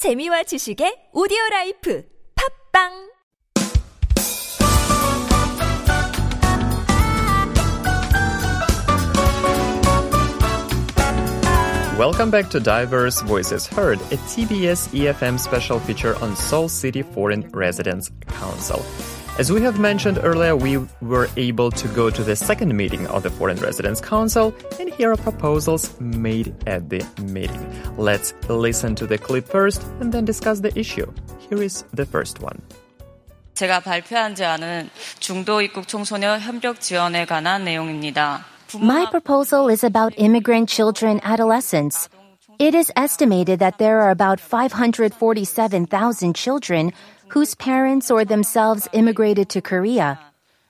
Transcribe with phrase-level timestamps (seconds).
[0.00, 2.03] 재미와 지식의 오디오 라이프
[2.73, 3.11] 팝빵
[11.99, 17.47] Welcome back to Diverse Voices Heard, a TBS EFM special feature on Seoul City Foreign
[17.53, 18.83] Residents Council.
[19.40, 23.22] As we have mentioned earlier, we were able to go to the second meeting of
[23.22, 27.60] the Foreign Residents Council and hear proposals made at the meeting.
[27.98, 31.12] Let's listen to the clip first and then discuss the issue.
[31.50, 32.62] Here is the first one.
[33.54, 38.44] 제가 발표한 제안은 중도 입국 청소년 협력 지원에 관한 내용입니다.
[38.74, 42.08] My proposal is about immigrant children adolescents.
[42.58, 46.92] It is estimated that there are about 547,000 children
[47.31, 50.19] whose parents or themselves immigrated to Korea.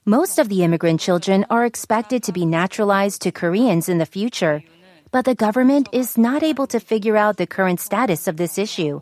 [0.05, 4.61] Most of the immigrant children are expected to be naturalized to Koreans in the future,
[5.09, 9.01] but the government is not able to figure out the current status of this issue.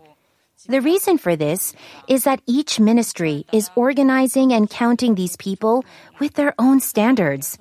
[0.68, 1.74] The reason for this
[2.08, 5.84] is that each ministry is organizing and counting these people
[6.20, 7.58] with their own standards.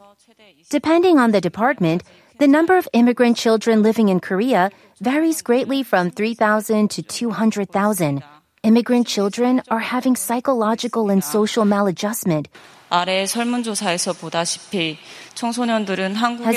[0.70, 2.04] Depending on the department,
[2.38, 8.22] the number of immigrant children living in Korea varies greatly from 3,000 to 200,000.
[8.62, 12.46] Immigrant children are having psychological and social maladjustment.
[12.90, 13.34] As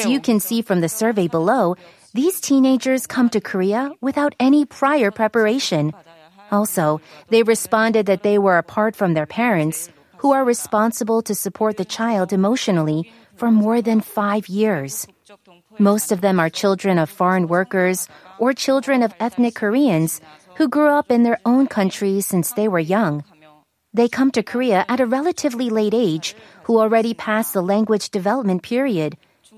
[0.06, 1.76] you can see from the survey below,
[2.14, 5.94] these teenagers come to Korea without any prior preparation.
[6.52, 11.78] Also, they responded that they were apart from their parents, who are responsible to support
[11.78, 15.08] the child emotionally for more than five years.
[15.80, 18.08] Most of them are children of foreign workers
[18.38, 20.22] or children of ethnic Koreans
[20.57, 23.25] who grew up in their own country since they were young.
[23.93, 28.63] They come to Korea at a relatively late age who already passed the language development
[28.63, 29.17] period,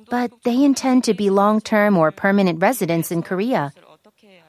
[0.09, 3.73] but they intend to be long term or permanent residents in Korea.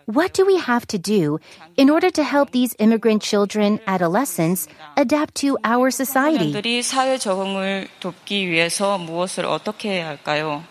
[0.05, 1.39] What do we have to do
[1.77, 6.51] in order to help these immigrant children, adolescents, adapt to our society?
[6.51, 10.63] 청소년들이 사회 적응을 돕기 위해서 무엇을 어떻게 해야 할까요?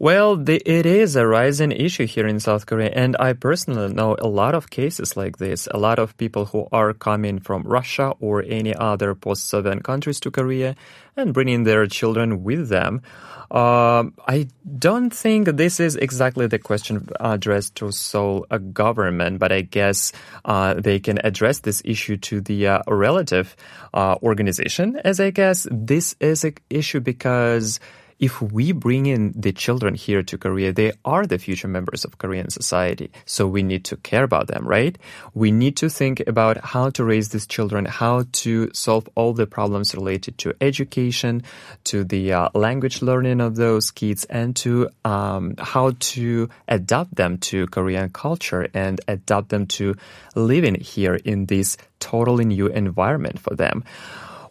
[0.00, 4.14] Well, the, it is a rising issue here in South Korea, and I personally know
[4.20, 5.66] a lot of cases like this.
[5.72, 10.30] A lot of people who are coming from Russia or any other post-Soviet countries to
[10.30, 10.76] Korea
[11.16, 13.02] and bringing their children with them.
[13.50, 14.46] Um, I
[14.78, 20.12] don't think this is exactly the question addressed to Seoul uh, government, but I guess
[20.44, 23.56] uh, they can address this issue to the uh, relative
[23.94, 25.00] uh, organization.
[25.02, 27.80] As I guess this is an issue because
[28.18, 32.18] if we bring in the children here to Korea, they are the future members of
[32.18, 33.10] Korean society.
[33.26, 34.98] So we need to care about them, right?
[35.34, 39.46] We need to think about how to raise these children, how to solve all the
[39.46, 41.42] problems related to education,
[41.84, 47.38] to the uh, language learning of those kids, and to um, how to adapt them
[47.38, 49.94] to Korean culture and adapt them to
[50.34, 53.84] living here in this totally new environment for them.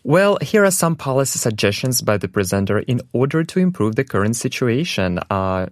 [0.07, 4.37] Well, here are some policy suggestions by the presenter in order to improve the current
[4.37, 5.19] situation.
[5.29, 5.67] Uh,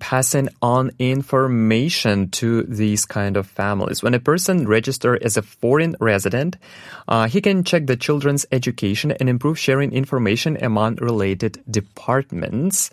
[0.00, 4.02] passing on information to these kind of families.
[4.02, 6.56] When a person registers as a foreign resident,
[7.06, 12.90] uh, he can check the children's education and improve sharing information among related departments.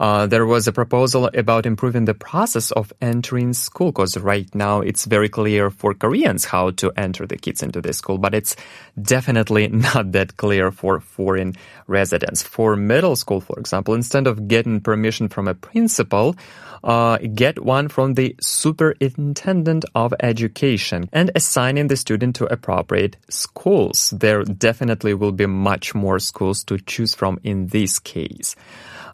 [0.00, 4.80] Uh, there was a proposal about improving the process of entering school because right now
[4.80, 8.56] it's very clear for Koreans how to enter the kids into the school, but it's
[9.00, 11.54] definitely not that clear for foreign
[11.86, 12.42] residents.
[12.42, 16.36] For middle school, for example, instead of getting permission from a principal,
[16.84, 24.12] uh, get one from the superintendent of education and assigning the student to appropriate schools.
[24.16, 28.56] There definitely will be much more schools to choose from in this case.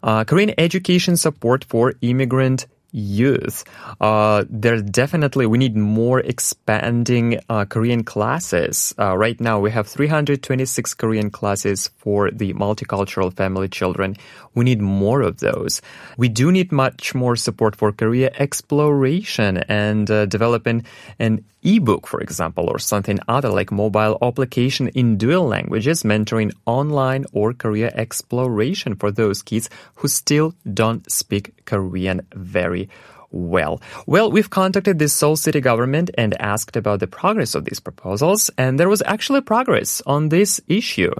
[0.01, 3.63] Uh, Korean education support for immigrant youth.
[3.99, 8.93] Uh, there definitely we need more expanding uh, Korean classes.
[8.97, 14.15] Uh, right now we have 326 Korean classes for the multicultural family children.
[14.55, 15.81] We need more of those.
[16.17, 20.85] We do need much more support for Korea exploration and uh, developing
[21.19, 27.25] an ebook, for example, or something other like mobile application in dual languages, mentoring online
[27.31, 32.89] or Korea exploration for those kids who still don't speak Korean very
[33.31, 33.81] well.
[34.07, 38.49] Well, we've contacted the Seoul city government and asked about the progress of these proposals,
[38.57, 41.13] and there was actually progress on this issue.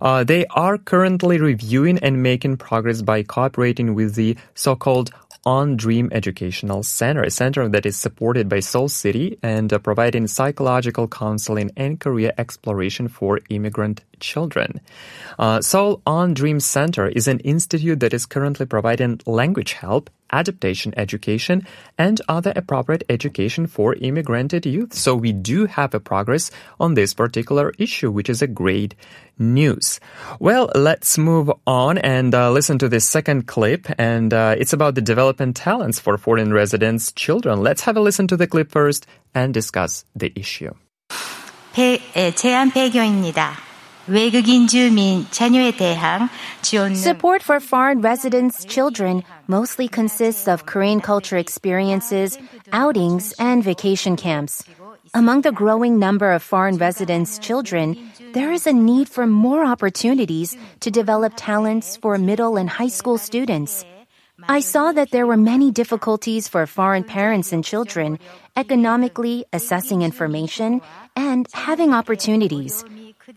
[0.00, 5.10] Uh, they are currently reviewing and making progress by cooperating with the so-called
[5.44, 10.26] on Dream Educational Center, a center that is supported by Seoul City and uh, providing
[10.26, 14.81] psychological counseling and career exploration for immigrant children.
[15.37, 20.93] Uh, Seoul On Dream Center is an institute that is currently providing language help, adaptation
[20.97, 21.65] education,
[21.97, 24.93] and other appropriate education for immigrated youth.
[24.93, 26.49] So we do have a progress
[26.79, 28.95] on this particular issue, which is a great
[29.37, 29.99] news.
[30.39, 34.95] Well, let's move on and uh, listen to this second clip, and uh, it's about
[34.95, 37.61] the development talents for foreign residents' children.
[37.61, 39.05] Let's have a listen to the clip first
[39.35, 40.73] and discuss the issue.
[41.77, 43.53] 배, 예, 제안 배경입니다.
[44.07, 46.29] 외국인 주민 자녀에 대한
[46.61, 52.39] 지원 Support for foreign residents' children mostly consists of Korean culture experiences,
[52.71, 54.63] outings, and vacation camps.
[55.13, 57.95] Among the growing number of foreign residents' children,
[58.33, 63.17] there is a need for more opportunities to develop talents for middle and high school
[63.17, 63.83] students.
[64.47, 68.19] I saw that there were many difficulties for foreign parents and children
[68.55, 70.81] economically assessing information
[71.15, 72.85] and having opportunities.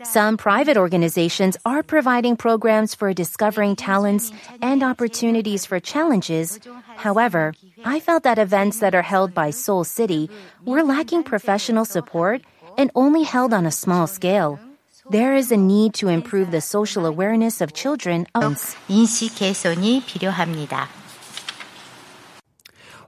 [0.04, 4.32] Some private organizations are providing programs for discovering talents
[4.62, 6.58] and opportunities for challenges.
[6.96, 7.54] However,
[7.84, 10.30] I felt that events that are held by Seoul City
[10.64, 12.42] were lacking professional support
[12.76, 14.58] and only held on a small scale.
[15.10, 18.26] There is a need to improve the social awareness of children.
[18.88, 20.88] 인식 개선이 필요합니다.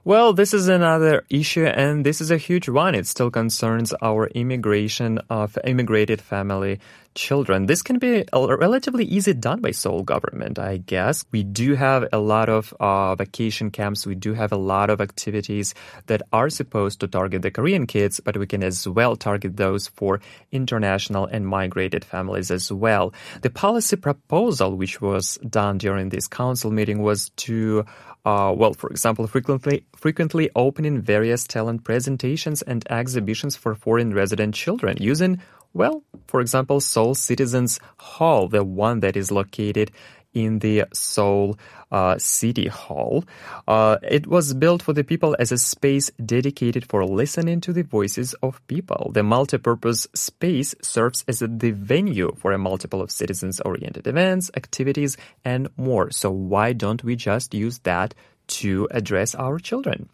[0.08, 2.94] Well, this is another issue, and this is a huge one.
[2.94, 6.80] It still concerns our immigration of immigrated family
[7.14, 7.66] children.
[7.66, 11.26] This can be relatively easy done by Seoul government, I guess.
[11.30, 14.06] We do have a lot of uh, vacation camps.
[14.06, 15.74] We do have a lot of activities
[16.06, 19.88] that are supposed to target the Korean kids, but we can as well target those
[19.88, 20.20] for
[20.52, 23.12] international and migrated families as well.
[23.42, 27.84] The policy proposal, which was done during this council meeting, was to
[28.24, 34.54] uh, well, for example, frequently frequently opening various talent presentations and exhibitions for foreign resident
[34.54, 35.40] children using,
[35.72, 39.90] well, for example, Seoul Citizens Hall, the one that is located
[40.34, 41.58] in the Seoul
[41.90, 43.24] uh, City Hall.
[43.66, 47.82] Uh, it was built for the people as a space dedicated for listening to the
[47.82, 49.10] voices of people.
[49.14, 55.68] The multi-purpose space serves as the venue for a multiple of citizens-oriented events, activities, and
[55.76, 56.10] more.
[56.10, 58.14] So why don't we just use that
[58.48, 60.08] to address our children.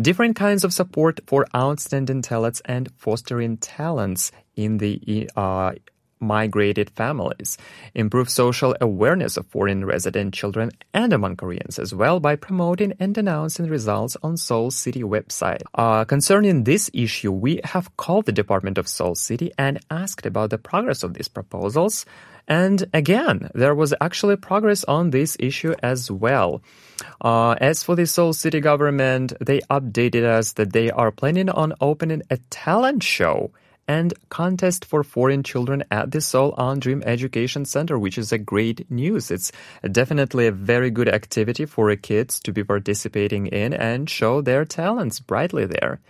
[0.00, 5.72] Different kinds of support for outstanding talents and fostering talents in the uh,
[6.24, 7.58] migrated families,
[7.94, 13.16] improve social awareness of foreign resident children and among Koreans as well by promoting and
[13.16, 15.62] announcing results on Seoul City website.
[15.74, 20.50] Uh, concerning this issue, we have called the Department of Seoul City and asked about
[20.50, 22.06] the progress of these proposals.
[22.46, 26.62] And again, there was actually progress on this issue as well.
[27.20, 31.72] Uh, as for the Seoul City government, they updated us that they are planning on
[31.80, 33.50] opening a talent show
[33.86, 38.38] and contest for foreign children at the Seoul On Dream Education Center, which is a
[38.38, 39.30] great news.
[39.30, 39.52] It's
[39.90, 45.20] definitely a very good activity for kids to be participating in and show their talents
[45.20, 46.00] brightly there.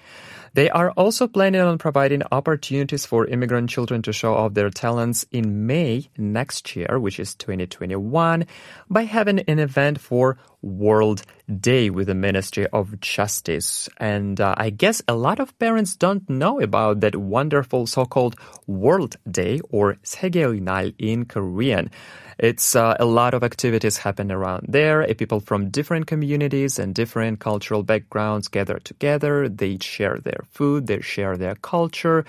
[0.53, 5.25] They are also planning on providing opportunities for immigrant children to show off their talents
[5.31, 8.45] in May next year, which is 2021,
[8.89, 11.23] by having an event for World
[11.59, 13.87] Day with the Ministry of Justice.
[13.97, 18.35] And uh, I guess a lot of parents don't know about that wonderful so-called
[18.67, 21.89] World Day or 세계의 날 in Korean.
[22.38, 25.06] It's uh, a lot of activities happen around there.
[25.14, 29.48] People from different communities and different cultural backgrounds gather together.
[29.48, 30.86] They share their food.
[30.86, 32.24] They share their culture.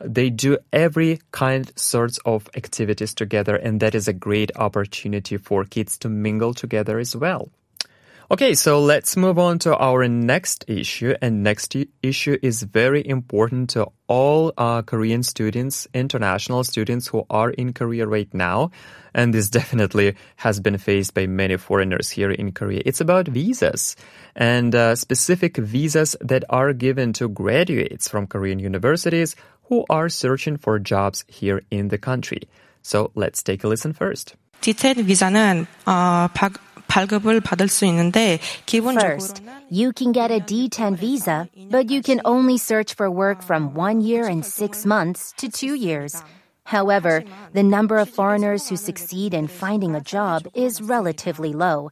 [0.00, 5.64] They do every kind sorts of activities together, and that is a great opportunity for
[5.64, 7.50] kids to mingle together as well.
[8.31, 11.15] Okay, so let's move on to our next issue.
[11.21, 17.51] And next issue is very important to all uh, Korean students, international students who are
[17.51, 18.71] in Korea right now.
[19.13, 22.81] And this definitely has been faced by many foreigners here in Korea.
[22.85, 23.95] It's about visas
[24.35, 29.37] and uh, specific visas that are given to graduates from Korean universities
[29.69, 32.41] who are searching for jobs here in the country.
[32.81, 34.35] So let's take a listen first.
[34.61, 36.53] D10 비자는 어, 박,
[36.91, 42.57] 발급을 받을 수 있는데 First, you can get a D10 visa, but you can only
[42.57, 46.23] search for work from one year and six months to two years.
[46.63, 51.91] However, the number of foreigners who succeed in finding a job is relatively low.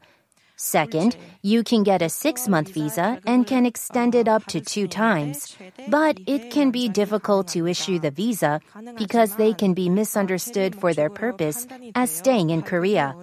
[0.59, 4.87] Second, you can get a six month visa and can extend it up to two
[4.87, 5.55] times.
[5.89, 8.61] But it can be difficult to issue the visa
[8.97, 13.13] because they can be misunderstood for their purpose as staying in Korea.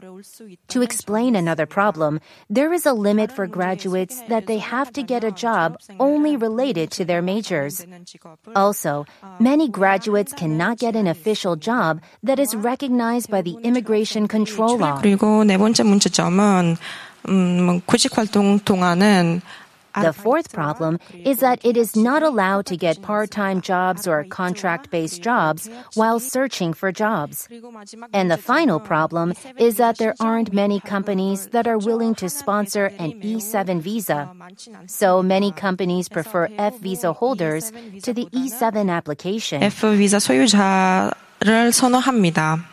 [0.68, 5.24] To explain another problem, there is a limit for graduates that they have to get
[5.24, 7.84] a job only related to their majors.
[8.54, 9.06] Also,
[9.40, 15.00] many graduates cannot get an official job that is recognized by the immigration control law.
[15.00, 16.76] 그리고 네 번째 문제점은
[17.28, 19.42] 음, 구직 활동 동안은
[20.00, 25.20] The fourth problem is that it is not allowed to get part-time jobs or contract-based
[25.22, 27.46] jobs while searching for jobs.
[28.14, 32.86] And the final problem is that there aren't many companies that are willing to sponsor
[32.98, 34.30] an E7 visa.
[34.86, 37.70] So many companies prefer F visa holders
[38.02, 39.62] to the E7 application.
[39.62, 42.72] F 비자 소유자를 선호합니다.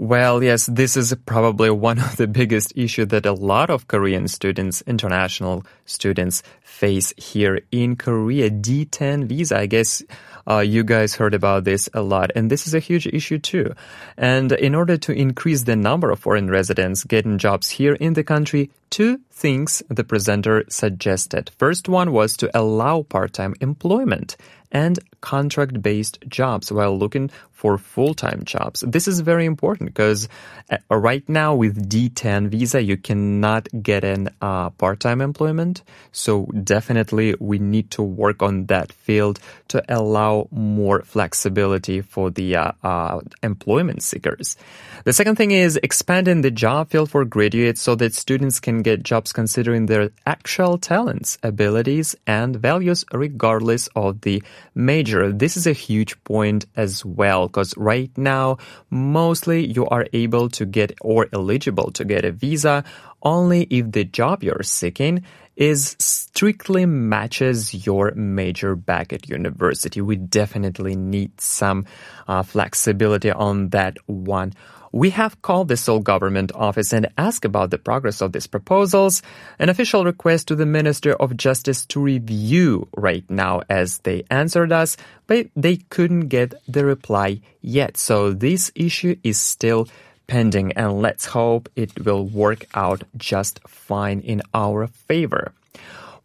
[0.00, 4.28] Well, yes, this is probably one of the biggest issue that a lot of Korean
[4.28, 8.48] students, international students face here in Korea.
[8.48, 10.02] D10 visa, I guess
[10.48, 13.74] uh, you guys heard about this a lot, and this is a huge issue too.
[14.16, 18.24] And in order to increase the number of foreign residents getting jobs here in the
[18.24, 21.50] country, two things the presenter suggested.
[21.58, 24.38] First one was to allow part-time employment
[24.72, 28.80] and contract based jobs while looking for full time jobs.
[28.80, 30.28] This is very important because
[30.70, 35.82] uh, right now with D10 visa, you cannot get an uh, part time employment.
[36.10, 42.56] So definitely we need to work on that field to allow more flexibility for the
[42.56, 44.56] uh, uh employment seekers.
[45.04, 49.02] The second thing is expanding the job field for graduates so that students can get
[49.02, 54.42] jobs considering their actual talents, abilities, and values regardless of the
[54.74, 55.32] major.
[55.32, 58.58] This is a huge point as well because right now,
[58.90, 62.84] mostly you are able to get or eligible to get a visa
[63.22, 65.24] only if the job you're seeking
[65.56, 70.00] is strictly matches your major back at university.
[70.00, 71.84] We definitely need some
[72.26, 74.54] uh, flexibility on that one.
[74.92, 79.22] We have called the Seoul government office and asked about the progress of these proposals.
[79.60, 84.72] An official request to the Minister of Justice to review right now as they answered
[84.72, 84.96] us,
[85.28, 87.96] but they couldn't get the reply yet.
[87.96, 89.86] So this issue is still
[90.26, 95.52] pending and let's hope it will work out just fine in our favor.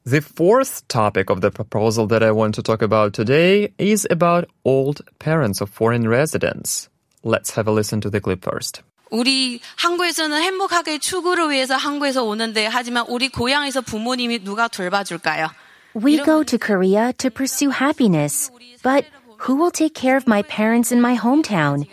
[0.06, 4.50] The fourth topic of the proposal that I want to talk about today is about
[4.64, 6.90] old parents of foreign residents.
[7.25, 8.83] Let's have a listen to the clip first.
[9.11, 15.49] 우리 한국에서는 행복하게 출구를 위해서 한국에서 오는데 하지만 우리 고향에서 부모님이 누가 돌봐줄까요?
[15.95, 18.51] We go to Korea to pursue happiness,
[18.85, 19.05] but
[19.39, 21.87] who will take care of my parents in my hometown?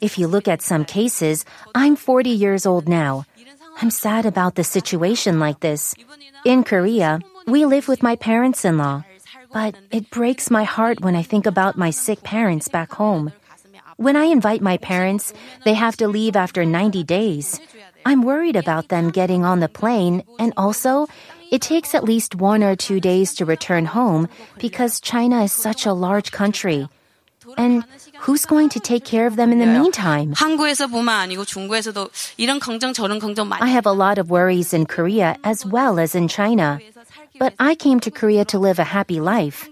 [0.00, 1.44] If you look at some cases,
[1.74, 3.24] I'm 40 years old now.
[3.80, 5.94] I'm sad about the situation like this.
[6.44, 9.04] In Korea, we live with my parents in law,
[9.52, 13.32] but it breaks my heart when I think about my sick parents back home.
[13.97, 15.33] When I invite my parents,
[15.65, 17.59] they have to leave after 90 days.
[18.05, 21.07] I'm worried about them getting on the plane, and also,
[21.49, 25.87] it takes at least one or two days to return home because China is such
[25.87, 26.87] a large country.
[27.57, 27.83] And
[28.19, 30.35] who's going to take care of them in the meantime?
[33.59, 36.79] I have a lot of worries in Korea as well as in China.
[37.39, 39.67] But I came to Korea to live a happy life.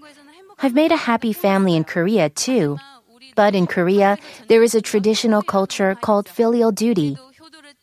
[0.58, 2.78] I've made a happy family in Korea too.
[3.36, 7.16] But in Korea, there is a traditional culture called filial duty.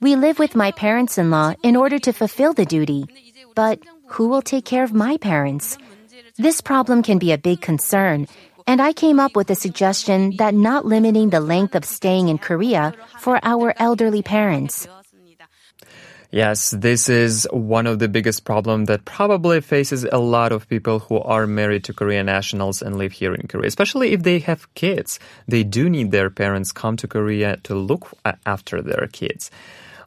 [0.01, 3.05] We live with my parents in law in order to fulfill the duty.
[3.55, 5.77] But who will take care of my parents?
[6.38, 8.27] This problem can be a big concern,
[8.65, 12.39] and I came up with a suggestion that not limiting the length of staying in
[12.39, 14.88] Korea for our elderly parents.
[16.34, 20.98] Yes, this is one of the biggest problems that probably faces a lot of people
[20.98, 24.74] who are married to Korean nationals and live here in Korea, especially if they have
[24.74, 25.20] kids.
[25.48, 29.52] They do need their parents come to Korea to look after their kids.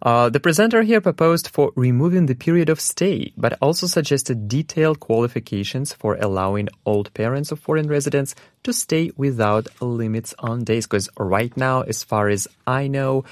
[0.03, 4.99] Uh, the presenter here proposed for removing the period of stay, but also suggested detailed
[4.99, 10.89] qualifications for allowing old parents of foreign residents to stay without limits on days.
[10.89, 13.25] Because right now, as far as I know,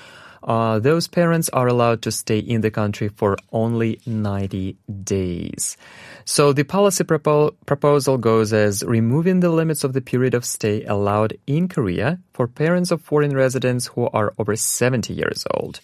[0.45, 5.77] uh, those parents are allowed to stay in the country for only 90 days.
[6.25, 10.85] So the policy propo- proposal goes as removing the limits of the period of stay
[10.85, 15.81] allowed in Korea for parents of foreign residents who are over 70 years old.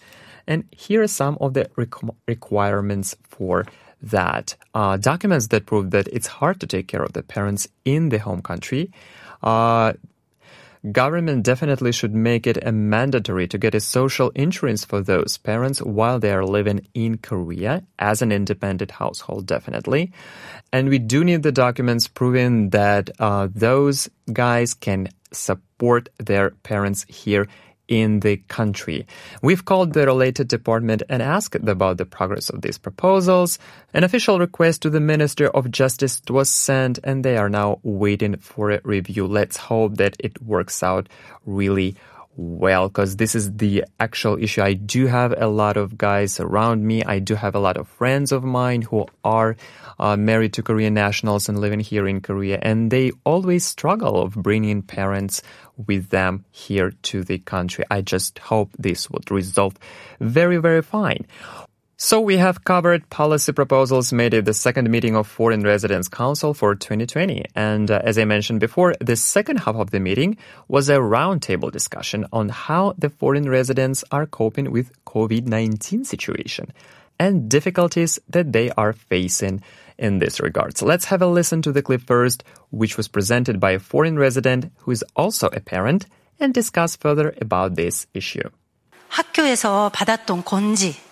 [0.47, 3.65] And here are some of the requ- requirements for
[4.01, 4.55] that.
[4.73, 8.17] Uh, documents that prove that it's hard to take care of the parents in the
[8.19, 8.91] home country.
[9.43, 9.93] Uh,
[10.89, 15.81] government definitely should make it a mandatory to get a social insurance for those parents
[15.81, 20.11] while they are living in Korea as an independent household, definitely.
[20.73, 27.05] And we do need the documents proving that uh, those guys can support their parents
[27.07, 27.47] here
[27.91, 29.05] in the country.
[29.41, 33.59] We've called the related department and asked about the progress of these proposals.
[33.93, 38.37] An official request to the Minister of Justice was sent and they are now waiting
[38.37, 39.27] for a review.
[39.27, 41.09] Let's hope that it works out
[41.45, 41.97] really
[42.35, 44.61] well because this is the actual issue.
[44.61, 47.03] I do have a lot of guys around me.
[47.03, 49.55] I do have a lot of friends of mine who are
[49.99, 54.33] uh, married to Korean nationals and living here in Korea, and they always struggle of
[54.33, 55.41] bringing parents
[55.87, 57.85] with them here to the country.
[57.89, 59.77] I just hope this would resolve
[60.19, 61.25] very, very fine.
[62.00, 66.52] So we have covered policy proposals made at the second meeting of Foreign Residents Council
[66.52, 67.42] for 2020.
[67.54, 70.36] And uh, as I mentioned before, the second half of the meeting
[70.68, 76.70] was a roundtable discussion on how the foreign residents are coping with COVID-19 situation
[77.18, 79.62] and difficulties that they are facing
[79.96, 80.76] in this regard.
[80.76, 84.18] So let's have a listen to the clip first, which was presented by a foreign
[84.18, 86.04] resident who is also a parent
[86.38, 88.50] and discuss further about this issue.
[89.08, 91.09] 학교에서 받았던 건지, 건지도 옛날보다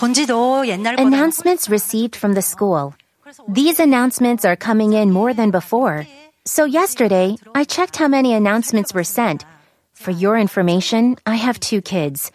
[0.00, 2.94] Announcements received from the school.
[3.48, 6.06] These announcements are coming in more than before.
[6.44, 9.44] So yesterday, I checked how many announcements were sent.
[9.94, 12.30] For your information, I have two kids,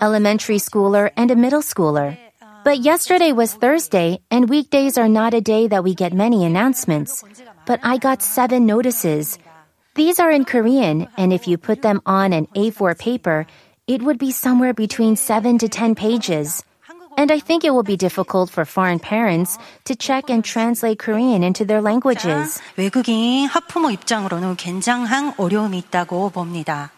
[0.00, 2.16] elementary schooler and a middle schooler.
[2.62, 7.24] But yesterday was Thursday, and weekdays are not a day that we get many announcements.
[7.66, 9.40] But I got seven notices.
[9.96, 13.46] These are in Korean, and if you put them on an A4 paper,
[13.88, 16.62] it would be somewhere between seven to ten pages.
[17.17, 21.43] And I think it will be difficult for foreign parents to check and translate Korean
[21.43, 22.59] into their languages.
[22.75, 26.91] 외국인 학부모 입장으로는 굉장한 어려움이 있다고 봅니다.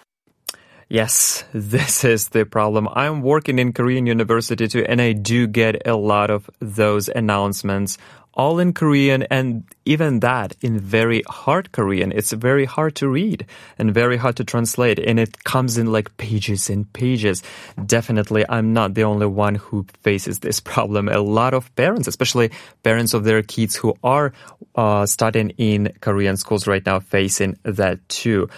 [0.87, 2.87] Yes, this is the problem.
[2.93, 7.97] I'm working in Korean university too, and I do get a lot of those announcements
[8.34, 12.12] all in Korean and even that in very hard Korean.
[12.12, 13.46] It's very hard to read
[13.78, 17.42] and very hard to translate and it comes in like pages and pages.
[17.84, 21.08] Definitely, I'm not the only one who faces this problem.
[21.08, 22.50] A lot of parents, especially
[22.82, 24.32] parents of their kids who are
[24.74, 28.48] uh, studying in Korean schools right now facing that too.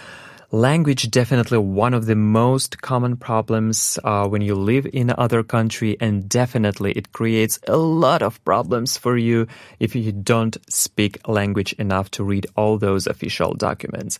[0.53, 5.97] Language definitely one of the most common problems uh, when you live in other country,
[5.99, 9.47] and definitely it creates a lot of problems for you
[9.79, 14.19] if you don't speak language enough to read all those official documents.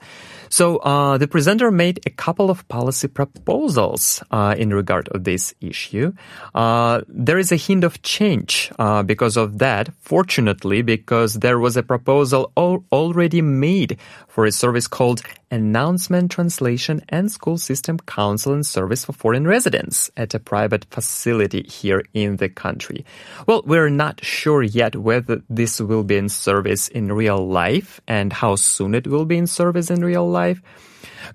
[0.50, 5.54] So uh, the presenter made a couple of policy proposals uh, in regard of this
[5.62, 6.14] issue.
[6.56, 9.94] Uh, there is a hint of change uh, because of that.
[10.02, 14.00] Fortunately, because there was a proposal al- already made
[14.34, 20.10] for a service called Announcement Translation and School System Counsel and Service for Foreign Residents
[20.18, 23.06] at a private facility here in the country.
[23.46, 28.34] Well, we're not sure yet whether this will be in service in real life and
[28.34, 30.64] how soon it will be in service in real life.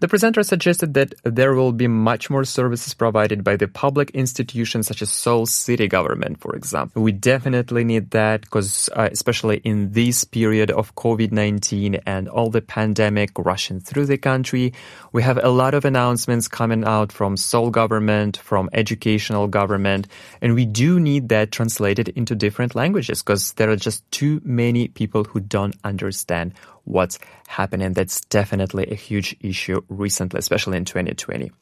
[0.01, 4.87] The presenter suggested that there will be much more services provided by the public institutions
[4.87, 7.03] such as Seoul city government, for example.
[7.03, 12.63] We definitely need that because uh, especially in this period of COVID-19 and all the
[12.63, 14.73] pandemic rushing through the country,
[15.13, 20.07] we have a lot of announcements coming out from Seoul government, from educational government,
[20.41, 24.89] and we do need that translated into different languages because there are just too many
[24.89, 26.55] people who don't understand
[26.89, 27.93] what's happening.
[27.93, 31.53] That's definitely a huge issue recently, especially in 2020.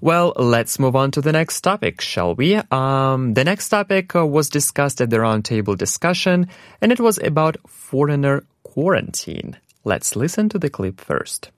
[0.00, 2.56] Well, let's move on to the next topic, shall we?
[2.70, 6.48] Um, the next topic uh, was discussed at the roundtable discussion,
[6.80, 9.56] and it was about foreigner quarantine.
[9.84, 11.50] Let's listen to the clip first.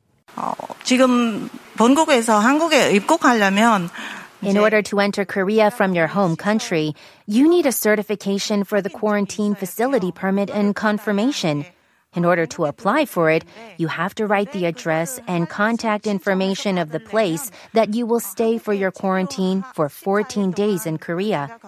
[4.42, 6.94] In order to enter Korea from your home country,
[7.26, 11.66] you need a certification for the quarantine facility permit and confirmation.
[12.14, 13.44] In order to apply for it,
[13.78, 18.20] you have to write the address and contact information of the place that you will
[18.20, 21.58] stay for your quarantine for 14 days in Korea.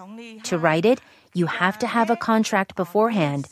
[0.43, 1.01] To write it,
[1.33, 3.47] you have to have a contract beforehand.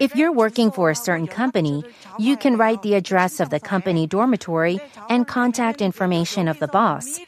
[0.00, 1.84] If you're working for a certain company,
[2.18, 7.20] you can write the address of the company dormitory and contact information of the boss.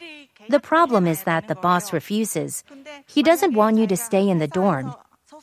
[0.49, 2.63] The problem is that the boss refuses.
[3.07, 4.93] He doesn't want you to stay in the dorm.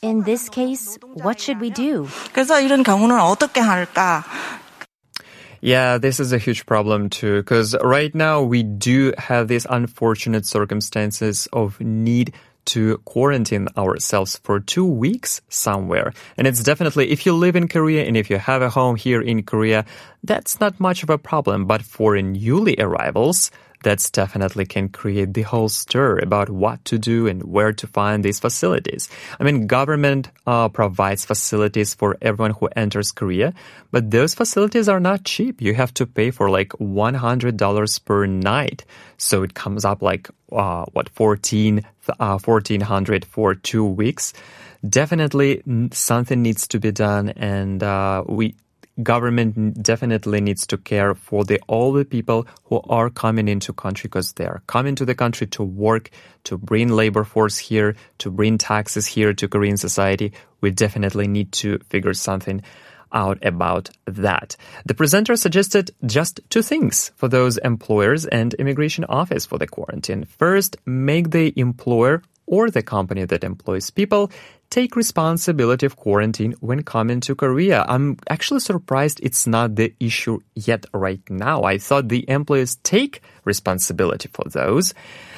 [0.02, 2.06] In this case, what should we do?
[2.32, 4.24] 그래서 이런 경우는 어떻게 할까?
[5.60, 10.46] Yeah, this is a huge problem too, because right now we do have these unfortunate
[10.46, 12.32] circumstances of need
[12.66, 16.12] to quarantine ourselves for two weeks somewhere.
[16.36, 19.22] And it's definitely, if you live in Korea and if you have a home here
[19.22, 19.84] in Korea,
[20.22, 21.64] that's not much of a problem.
[21.64, 23.50] But for newly arrivals,
[23.83, 28.23] that's definitely can create the whole stir about what to do and where to find
[28.23, 29.09] these facilities.
[29.39, 33.53] I mean, government uh, provides facilities for everyone who enters Korea,
[33.91, 35.61] but those facilities are not cheap.
[35.61, 38.85] You have to pay for like $100 per night.
[39.17, 41.85] So it comes up like, uh, what, 14,
[42.19, 44.33] uh, 1400 for two weeks.
[44.87, 48.55] Definitely something needs to be done and, uh, we,
[49.01, 54.07] government definitely needs to care for the all the people who are coming into country
[54.07, 56.11] because they are coming to the country to work,
[56.43, 60.33] to bring labor force here, to bring taxes here to Korean society.
[60.61, 62.61] We definitely need to figure something
[63.13, 64.55] out about that.
[64.85, 70.25] The presenter suggested just two things for those employers and immigration office for the quarantine.
[70.25, 74.29] First, make the employer or the company that employs people
[74.69, 77.83] take responsibility of quarantine when coming to Korea.
[77.87, 81.63] I'm actually surprised it's not the issue yet right now.
[81.63, 84.93] I thought the employees take responsibility for those.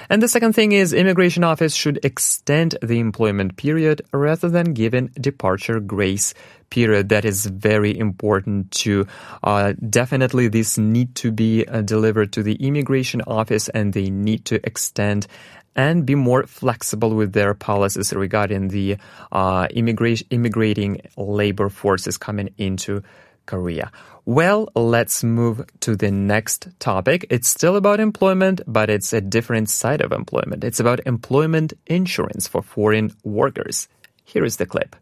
[0.10, 5.08] And the second thing is immigration office should extend the employment period rather than giving
[5.20, 6.34] departure grace
[6.70, 7.10] period.
[7.10, 9.08] That is very important to
[9.44, 14.46] uh, definitely this need to be uh, delivered to the immigration office and they need
[14.46, 15.28] to extend
[15.76, 18.98] and be more flexible with their policies regarding the
[19.32, 23.04] uh, immigration, immigrating labor forces coming into
[23.47, 23.91] Korea.
[24.27, 27.27] Well, let's move to the next topic.
[27.31, 30.63] It's still about employment, but it's a different side of employment.
[30.63, 33.89] It's about employment insurance for foreign workers.
[34.25, 34.95] Here is the clip.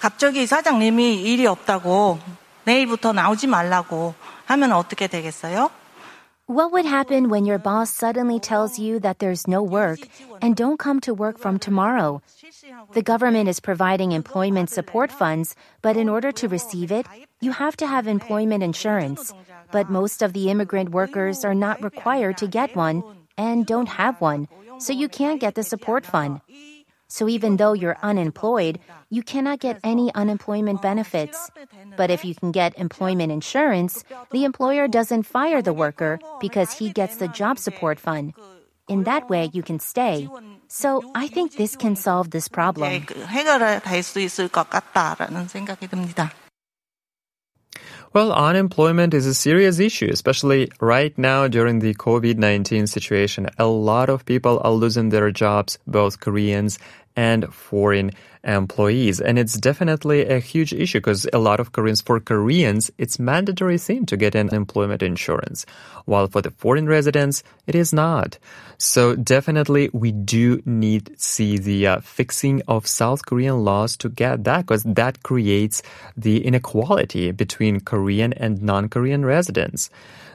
[0.00, 2.18] 갑자기 사장님이 일이 없다고
[2.64, 4.14] 내일부터 나오지 말라고
[4.46, 5.70] 하면 어떻게 되겠어요?
[6.47, 9.97] What would happen when your boss suddenly tells you that there's no work
[10.43, 12.21] and don't come to work from tomorrow?
[12.93, 17.07] The government is providing employment support funds, but in order to receive it,
[17.41, 19.33] you have to have employment insurance.
[19.71, 23.01] But most of the immigrant workers are not required to get one
[23.39, 26.41] and don't have one, so you can't get the support fund.
[27.15, 28.77] So even though you're unemployed,
[29.09, 31.49] you cannot get any unemployment benefits.
[31.95, 34.03] But if you can get employment insurance,
[34.35, 38.33] the employer doesn't fire the worker because he gets the job support fund.
[38.89, 40.27] In that way, you can stay.
[40.67, 43.07] So I think this can solve this problem.
[48.15, 53.47] Well, unemployment is a serious issue, especially right now during the COVID 19 situation.
[53.59, 56.79] A lot of people are losing their jobs, both Koreans
[57.15, 58.11] and foreign
[58.43, 59.19] employees.
[59.19, 63.77] And it's definitely a huge issue because a lot of Koreans, for Koreans, it's mandatory
[63.77, 65.65] thing to get an employment insurance.
[66.05, 68.37] While for the foreign residents, it is not.
[68.77, 74.43] So definitely we do need see the uh, fixing of South Korean laws to get
[74.43, 75.81] that because that creates
[76.15, 79.89] the inequality between Korean and non-Korean residents.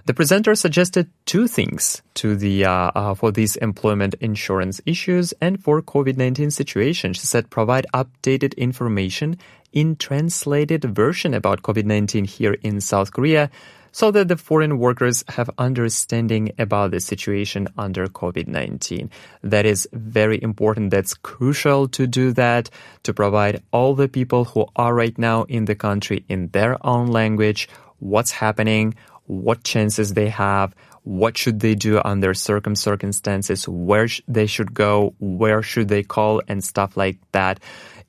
[0.06, 5.62] The presenter suggested two things to the uh, uh, for these employment insurance issues and
[5.62, 7.12] for COVID-19 situation.
[7.12, 9.38] She said provide updated information
[9.72, 13.50] in translated version about COVID-19 here in South Korea
[13.92, 19.10] so that the foreign workers have understanding about the situation under COVID-19.
[19.42, 20.90] That is very important.
[20.90, 22.70] That's crucial to do that,
[23.02, 27.08] to provide all the people who are right now in the country in their own
[27.08, 28.94] language, what's happening,
[29.30, 34.74] what chances they have, what should they do under certain circumstances, where sh- they should
[34.74, 37.60] go, where should they call, and stuff like that.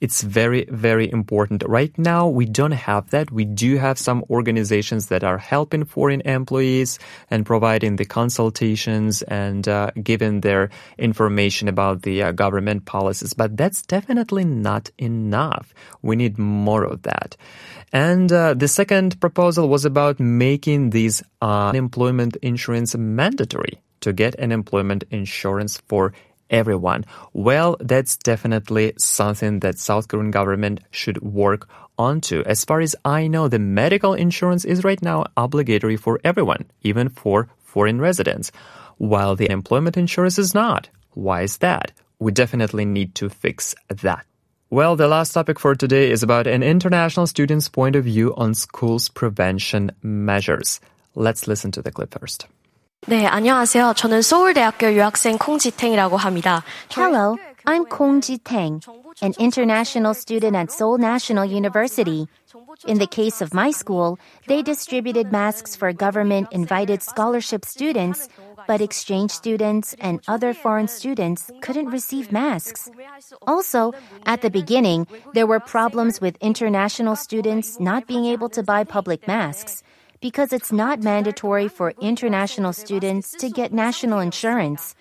[0.01, 1.63] It's very, very important.
[1.67, 3.31] Right now, we don't have that.
[3.31, 6.97] We do have some organizations that are helping foreign employees
[7.29, 13.33] and providing the consultations and uh, giving their information about the uh, government policies.
[13.33, 15.71] But that's definitely not enough.
[16.01, 17.37] We need more of that.
[17.93, 24.51] And uh, the second proposal was about making these unemployment insurance mandatory to get an
[24.51, 26.13] employment insurance for
[26.51, 27.05] everyone.
[27.33, 32.43] Well, that's definitely something that South Korean government should work onto.
[32.45, 37.09] As far as I know, the medical insurance is right now obligatory for everyone, even
[37.09, 38.51] for foreign residents,
[38.97, 40.89] while the employment insurance is not.
[41.13, 41.91] Why is that?
[42.19, 44.25] We definitely need to fix that.
[44.69, 48.53] Well, the last topic for today is about an international student's point of view on
[48.53, 50.79] schools prevention measures.
[51.13, 52.47] Let's listen to the clip first.
[53.08, 53.92] 네, 안녕하세요.
[53.94, 56.64] 저는 서울대학교 유학생 콩지탱이라고 합니다.
[56.90, 58.80] Hello, I'm Kong Ji-teng,
[59.22, 62.26] an international student at Seoul National University.
[62.86, 68.28] In the case of my school, they distributed masks for government invited scholarship students,
[68.66, 72.90] but exchange students and other foreign students couldn't receive masks.
[73.46, 73.92] Also,
[74.26, 79.26] at the beginning, there were problems with international students not being able to buy public
[79.26, 79.82] masks
[80.20, 84.94] because it's not mandatory for international students to get national insurance.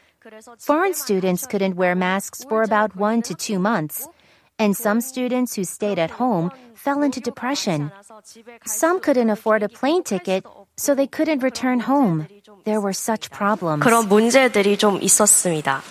[0.59, 4.07] Foreign students couldn't wear masks for about one to two months,
[4.57, 7.91] and some students who stayed at home fell into depression.
[8.65, 10.45] Some couldn't afford a plane ticket,
[10.77, 12.27] so they couldn't return home.
[12.63, 13.83] There were such problems.
[13.83, 15.81] 그런 문제들이 좀 있었습니다.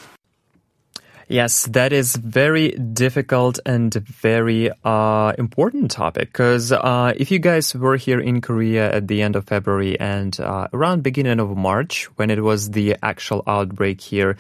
[1.30, 7.76] Yes, that is very difficult and very uh, important topic because uh, if you guys
[7.76, 12.06] were here in Korea at the end of February and uh, around beginning of March
[12.18, 14.38] when it was the actual outbreak here,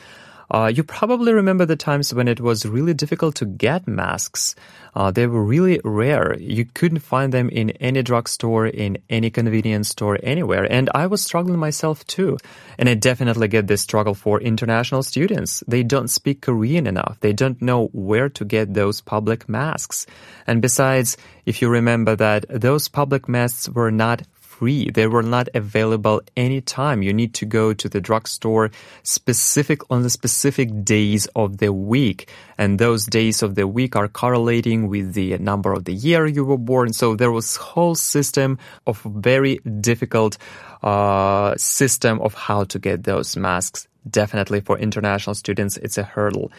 [0.51, 4.55] uh, you probably remember the times when it was really difficult to get masks.
[4.95, 6.37] Uh, they were really rare.
[6.39, 10.69] You couldn't find them in any drugstore, in any convenience store, anywhere.
[10.69, 12.37] And I was struggling myself too.
[12.77, 15.63] And I definitely get this struggle for international students.
[15.67, 17.17] They don't speak Korean enough.
[17.19, 20.07] They don't know where to get those public masks.
[20.47, 24.23] And besides, if you remember that those public masks were not
[24.59, 24.91] free.
[24.91, 27.01] They were not available anytime.
[27.01, 28.71] You need to go to the drugstore
[29.03, 32.29] specific on the specific days of the week.
[32.57, 36.43] And those days of the week are correlating with the number of the year you
[36.43, 36.91] were born.
[36.91, 40.37] So there was whole system of very difficult
[40.83, 43.87] uh, system of how to get those masks.
[44.09, 46.51] Definitely for international students, it's a hurdle.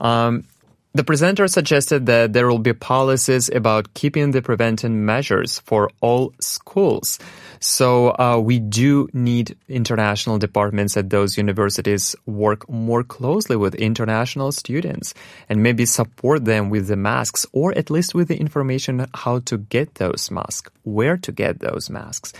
[0.00, 0.44] Um,
[0.92, 6.34] the presenter suggested that there will be policies about keeping the preventive measures for all
[6.40, 7.20] schools.
[7.60, 14.50] So uh, we do need international departments at those universities work more closely with international
[14.50, 15.14] students
[15.48, 19.58] and maybe support them with the masks or at least with the information how to
[19.58, 22.32] get those masks, where to get those masks.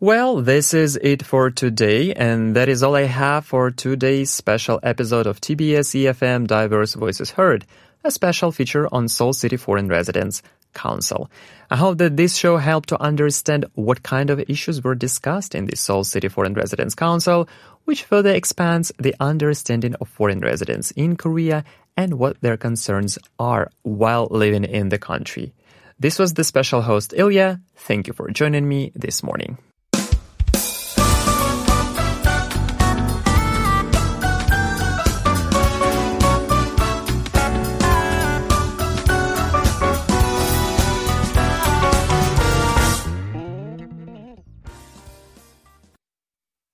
[0.00, 4.78] Well, this is it for today, and that is all I have for today's special
[4.84, 7.66] episode of TBS EFM Diverse Voices Heard
[8.08, 10.42] a special feature on Seoul City Foreign Residents
[10.72, 11.30] Council.
[11.70, 15.66] I hope that this show helped to understand what kind of issues were discussed in
[15.66, 17.48] the Seoul City Foreign Residents Council,
[17.84, 21.64] which further expands the understanding of foreign residents in Korea
[21.98, 25.52] and what their concerns are while living in the country.
[26.00, 27.60] This was the special host Ilya.
[27.76, 29.58] Thank you for joining me this morning.